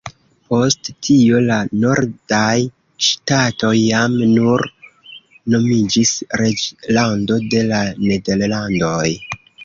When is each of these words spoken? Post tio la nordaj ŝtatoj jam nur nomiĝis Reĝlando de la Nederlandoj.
Post 0.51 0.87
tio 1.07 1.39
la 1.47 1.57
nordaj 1.81 2.53
ŝtatoj 3.07 3.73
jam 3.79 4.15
nur 4.31 4.63
nomiĝis 5.55 6.13
Reĝlando 6.43 7.37
de 7.53 7.61
la 7.73 7.83
Nederlandoj. 8.07 9.11